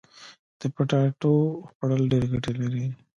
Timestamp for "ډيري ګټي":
2.11-2.53